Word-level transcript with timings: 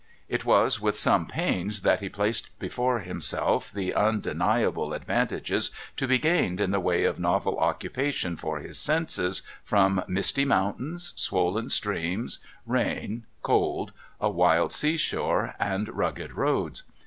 It 0.27 0.45
was 0.45 0.81
with 0.81 0.97
some 0.97 1.27
pains 1.27 1.83
that 1.83 1.99
he 1.99 2.09
placed 2.09 2.49
before 2.57 3.01
himself 3.01 3.71
the 3.71 3.93
un 3.93 4.19
deniable 4.19 4.93
advantage 4.93 5.69
to 5.95 6.07
be 6.07 6.17
gained 6.17 6.59
in 6.59 6.71
the 6.71 6.79
way 6.79 7.03
of 7.03 7.19
novel 7.19 7.59
occupation 7.59 8.35
for 8.35 8.57
his 8.61 8.79
senses 8.79 9.43
from 9.63 10.03
misty 10.07 10.43
mountains, 10.43 11.13
swollen 11.17 11.69
streams, 11.69 12.39
rain, 12.65 13.27
cold, 13.43 13.91
a 14.19 14.27
wild 14.31 14.71
seasliore, 14.71 15.53
and 15.59 15.87
rugged 15.95 16.33
roads. 16.33 16.81